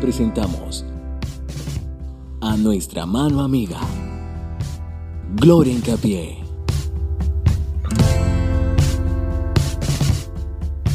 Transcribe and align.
presentamos 0.00 0.84
a 2.40 2.56
nuestra 2.56 3.04
mano 3.04 3.42
amiga, 3.42 3.78
Gloria 5.34 5.74
Incapié. 5.74 6.42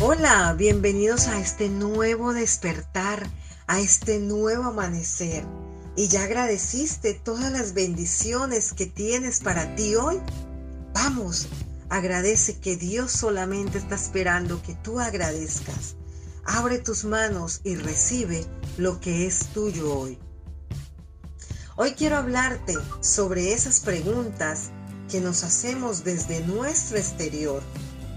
Hola, 0.01 0.55
bienvenidos 0.57 1.27
a 1.27 1.39
este 1.39 1.69
nuevo 1.69 2.33
despertar, 2.33 3.27
a 3.67 3.79
este 3.79 4.19
nuevo 4.19 4.63
amanecer. 4.63 5.45
¿Y 5.95 6.07
ya 6.07 6.23
agradeciste 6.23 7.13
todas 7.13 7.51
las 7.51 7.73
bendiciones 7.73 8.73
que 8.73 8.87
tienes 8.87 9.39
para 9.39 9.75
ti 9.75 9.95
hoy? 9.95 10.19
Vamos, 10.93 11.47
agradece 11.89 12.59
que 12.59 12.75
Dios 12.75 13.11
solamente 13.11 13.77
está 13.77 13.95
esperando 13.95 14.61
que 14.63 14.73
tú 14.73 14.99
agradezcas. 14.99 15.95
Abre 16.43 16.79
tus 16.79 17.05
manos 17.05 17.61
y 17.63 17.75
recibe 17.75 18.45
lo 18.77 18.99
que 18.99 19.25
es 19.25 19.47
tuyo 19.53 19.97
hoy. 19.97 20.17
Hoy 21.77 21.91
quiero 21.91 22.17
hablarte 22.17 22.73
sobre 22.99 23.53
esas 23.53 23.79
preguntas 23.79 24.71
que 25.09 25.21
nos 25.21 25.43
hacemos 25.43 26.03
desde 26.03 26.45
nuestro 26.45 26.97
exterior, 26.97 27.61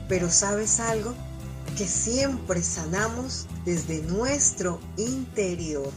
pero 0.08 0.30
¿sabes 0.30 0.80
algo? 0.80 1.14
Que 1.76 1.86
siempre 1.86 2.62
sanamos 2.62 3.46
desde 3.64 4.02
nuestro 4.02 4.80
interior. 4.96 5.92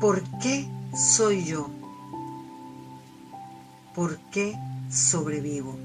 ¿Por 0.00 0.22
qué 0.40 0.68
soy 0.96 1.44
yo? 1.44 1.70
¿Por 3.94 4.18
qué 4.30 4.56
sobrevivo? 4.90 5.76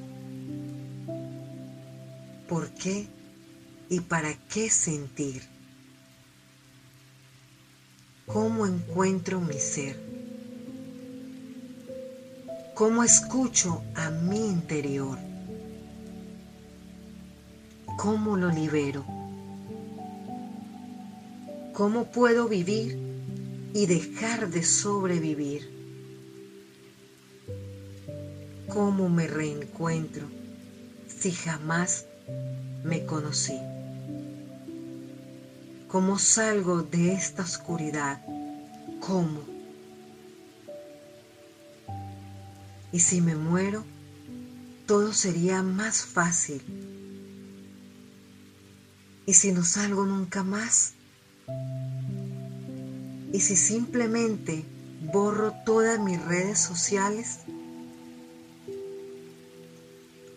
¿Por 2.47 2.71
qué 2.71 3.07
y 3.89 3.99
para 3.99 4.33
qué 4.47 4.69
sentir? 4.69 5.58
¿Cómo 8.31 8.67
encuentro 8.67 9.41
mi 9.41 9.55
ser? 9.55 9.99
¿Cómo 12.75 13.03
escucho 13.03 13.81
a 13.95 14.11
mi 14.11 14.51
interior? 14.51 15.17
¿Cómo 17.97 18.37
lo 18.37 18.49
libero? 18.49 19.03
¿Cómo 21.73 22.11
puedo 22.11 22.47
vivir 22.47 22.99
y 23.73 23.87
dejar 23.87 24.51
de 24.51 24.61
sobrevivir? 24.61 25.67
¿Cómo 28.67 29.09
me 29.09 29.25
reencuentro 29.25 30.27
si 31.07 31.31
jamás 31.31 32.05
me 32.83 33.07
conocí? 33.07 33.57
¿Cómo 35.89 36.19
salgo 36.19 36.83
de 36.83 37.13
esta 37.13 37.41
oscuridad? 37.41 38.21
¿Cómo? 38.99 39.43
Y 42.91 42.99
si 42.99 43.21
me 43.21 43.35
muero, 43.35 43.83
todo 44.85 45.13
sería 45.13 45.63
más 45.63 46.05
fácil. 46.05 46.61
¿Y 49.25 49.33
si 49.33 49.51
no 49.51 49.63
salgo 49.63 50.05
nunca 50.05 50.43
más? 50.43 50.93
¿Y 53.33 53.39
si 53.39 53.55
simplemente 53.55 54.63
borro 55.11 55.55
todas 55.65 55.99
mis 55.99 56.23
redes 56.23 56.59
sociales? 56.59 57.39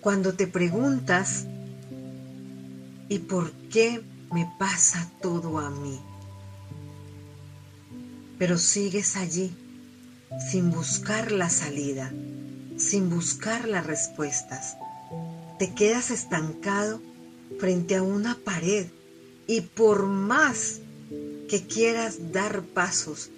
Cuando 0.01 0.33
te 0.33 0.47
preguntas, 0.47 1.45
¿y 3.11 3.19
por 3.19 3.53
qué 3.69 4.03
me 4.33 4.51
pasa 4.59 5.09
todo 5.21 5.59
a 5.59 5.71
mí. 5.71 6.01
Pero 8.39 8.59
sigues 8.59 9.17
allí 9.17 9.55
sin 10.51 10.71
buscar 10.71 11.31
la 11.33 11.51
salida, 11.51 12.13
sin 12.79 13.11
buscar 13.11 13.69
las 13.69 13.87
respuestas. 13.87 14.77
Te 15.59 15.75
quedas 15.75 16.11
estancado 16.11 17.01
frente 17.61 17.97
a 17.97 18.03
una 18.03 18.37
pared 18.37 18.87
y 19.47 19.61
por 19.61 20.07
más 20.07 20.81
que 21.49 21.67
quieras 21.67 22.33
dar 22.33 22.63
pasos, 22.63 23.31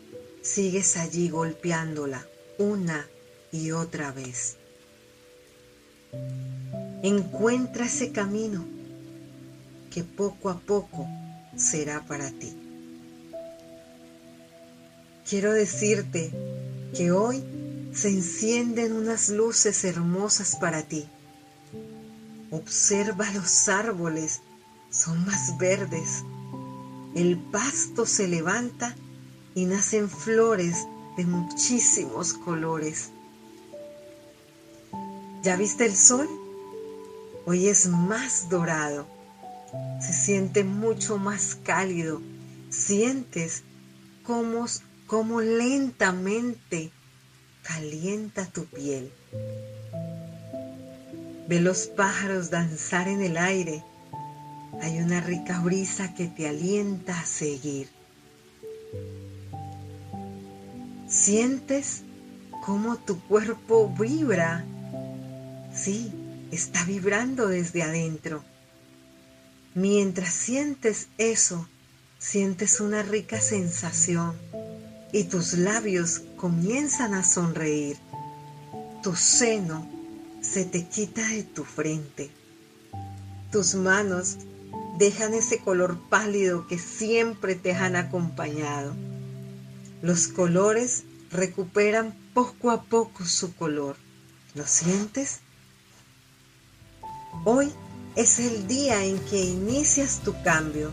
sigues 0.42 0.96
allí 0.96 1.28
golpeándola 1.28 2.24
una 2.58 3.06
y 3.50 3.72
otra 3.72 4.12
vez. 4.12 4.56
Encuentra 7.02 7.86
ese 7.86 8.12
camino 8.12 8.64
que 9.94 10.02
poco 10.02 10.50
a 10.50 10.58
poco 10.58 11.06
será 11.54 12.04
para 12.04 12.28
ti. 12.28 12.52
Quiero 15.24 15.52
decirte 15.52 16.32
que 16.96 17.12
hoy 17.12 17.44
se 17.94 18.08
encienden 18.08 18.92
unas 18.92 19.28
luces 19.28 19.84
hermosas 19.84 20.56
para 20.56 20.82
ti. 20.82 21.06
Observa 22.50 23.30
los 23.34 23.68
árboles, 23.68 24.40
son 24.90 25.24
más 25.26 25.56
verdes. 25.58 26.24
El 27.14 27.38
pasto 27.38 28.04
se 28.04 28.26
levanta 28.26 28.96
y 29.54 29.64
nacen 29.66 30.10
flores 30.10 30.88
de 31.16 31.24
muchísimos 31.24 32.34
colores. 32.34 33.10
¿Ya 35.44 35.54
viste 35.54 35.86
el 35.86 35.94
sol? 35.94 36.28
Hoy 37.46 37.68
es 37.68 37.86
más 37.86 38.48
dorado 38.48 39.13
se 40.00 40.12
siente 40.12 40.64
mucho 40.64 41.18
más 41.18 41.56
cálido. 41.62 42.20
Sientes 42.70 43.62
cómo, 44.24 44.66
cómo 45.06 45.40
lentamente 45.40 46.90
calienta 47.62 48.46
tu 48.46 48.66
piel. 48.66 49.10
Ve 51.48 51.60
los 51.60 51.86
pájaros 51.86 52.50
danzar 52.50 53.08
en 53.08 53.22
el 53.22 53.36
aire. 53.36 53.82
Hay 54.82 54.98
una 54.98 55.20
rica 55.20 55.60
brisa 55.60 56.14
que 56.14 56.26
te 56.26 56.48
alienta 56.48 57.18
a 57.18 57.26
seguir. 57.26 57.88
Sientes 61.06 62.02
cómo 62.64 62.96
tu 62.96 63.20
cuerpo 63.20 63.88
vibra. 63.88 64.64
Sí, 65.74 66.12
está 66.50 66.84
vibrando 66.84 67.46
desde 67.46 67.82
adentro. 67.82 68.42
Mientras 69.74 70.32
sientes 70.32 71.08
eso, 71.18 71.68
sientes 72.18 72.80
una 72.80 73.02
rica 73.02 73.40
sensación 73.40 74.36
y 75.12 75.24
tus 75.24 75.54
labios 75.54 76.22
comienzan 76.36 77.12
a 77.12 77.24
sonreír. 77.24 77.96
Tu 79.02 79.16
seno 79.16 79.88
se 80.40 80.64
te 80.64 80.86
quita 80.86 81.26
de 81.28 81.42
tu 81.42 81.64
frente. 81.64 82.30
Tus 83.50 83.74
manos 83.74 84.36
dejan 84.98 85.34
ese 85.34 85.58
color 85.58 85.98
pálido 86.08 86.68
que 86.68 86.78
siempre 86.78 87.56
te 87.56 87.72
han 87.72 87.96
acompañado. 87.96 88.94
Los 90.02 90.28
colores 90.28 91.02
recuperan 91.32 92.14
poco 92.32 92.70
a 92.70 92.84
poco 92.84 93.24
su 93.24 93.56
color. 93.56 93.96
¿Lo 94.54 94.66
sientes? 94.68 95.40
Hoy 97.44 97.72
es 98.16 98.38
el 98.38 98.68
día 98.68 99.04
en 99.04 99.18
que 99.18 99.44
inicias 99.44 100.20
tu 100.24 100.40
cambio. 100.42 100.92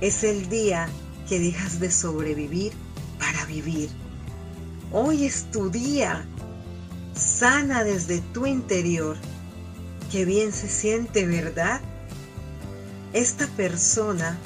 Es 0.00 0.22
el 0.22 0.48
día 0.48 0.88
que 1.28 1.40
dejas 1.40 1.80
de 1.80 1.90
sobrevivir 1.90 2.72
para 3.18 3.44
vivir. 3.46 3.88
Hoy 4.92 5.24
es 5.24 5.50
tu 5.50 5.70
día. 5.70 6.24
Sana 7.14 7.82
desde 7.82 8.20
tu 8.32 8.46
interior. 8.46 9.16
Qué 10.12 10.24
bien 10.24 10.52
se 10.52 10.68
siente, 10.68 11.26
¿verdad? 11.26 11.80
Esta 13.12 13.48
persona 13.48 14.38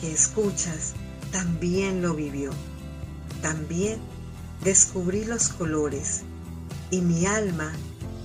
que 0.00 0.12
escuchas 0.12 0.92
también 1.32 2.02
lo 2.02 2.14
vivió. 2.14 2.50
También 3.40 3.98
descubrí 4.62 5.24
los 5.24 5.48
colores 5.48 6.22
y 6.90 7.00
mi 7.00 7.24
alma 7.24 7.72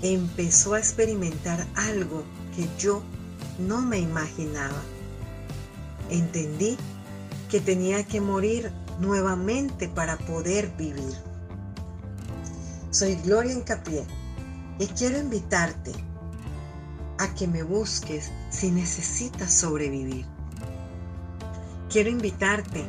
empezó 0.01 0.74
a 0.74 0.80
experimentar 0.80 1.66
algo 1.75 2.25
que 2.56 2.68
yo 2.78 3.04
no 3.60 3.81
me 3.81 4.00
imaginaba. 4.00 4.81
Entendí 6.10 6.78
que 7.50 7.60
tenía 7.60 8.04
que 8.06 8.22
morir 8.22 8.72
nuevamente 9.00 9.88
para 9.88 10.18
poder 10.18 10.72
vivir. 10.78 11.16
Soy 12.92 13.16
Gloria 13.16 13.54
Encapié 13.54 14.06
y 14.80 14.88
quiero 14.88 15.18
invitarte 15.18 15.92
a 17.18 17.34
que 17.34 17.48
me 17.48 17.63
busques 17.63 18.31
si 18.50 18.72
necesitas 18.72 19.54
sobrevivir. 19.54 20.25
Quiero 21.90 22.10
invitarte 22.10 22.86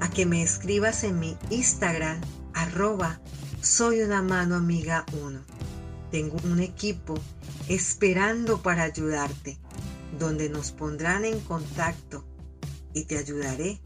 a 0.00 0.08
que 0.08 0.26
me 0.26 0.42
escribas 0.42 1.04
en 1.04 1.18
mi 1.18 1.36
Instagram 1.50 2.20
arroba 2.54 3.20
soy 3.60 4.02
una 4.02 4.22
mano 4.22 4.54
amiga 4.54 5.04
1. 5.20 5.40
Tengo 6.12 6.36
un 6.44 6.60
equipo 6.60 7.14
esperando 7.68 8.62
para 8.62 8.84
ayudarte, 8.84 9.58
donde 10.18 10.48
nos 10.48 10.72
pondrán 10.72 11.24
en 11.24 11.40
contacto 11.40 12.24
y 12.94 13.04
te 13.04 13.18
ayudaré 13.18 13.80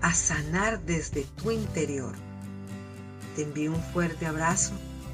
a 0.00 0.14
sanar 0.14 0.84
desde 0.84 1.24
tu 1.42 1.50
interior. 1.50 2.14
Te 3.34 3.42
envío 3.42 3.72
un 3.72 3.82
fuerte 3.82 4.26
abrazo 4.26 4.72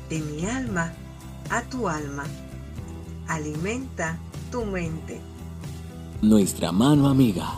de 0.08 0.20
mi 0.20 0.46
alma 0.46 0.92
a 1.48 1.62
tu 1.62 1.88
alma. 1.88 2.24
Alimenta 3.28 4.18
tu 4.50 4.64
mente. 4.64 5.20
Nuestra 6.20 6.72
mano 6.72 7.08
amiga 7.08 7.54